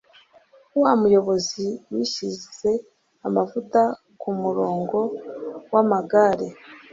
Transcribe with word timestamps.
Wa 0.81 0.91
muyobizi 0.99 1.67
yashyize 1.95 2.71
amavuta 3.27 3.81
kumurongo 4.21 4.99
wamagare. 5.73 6.47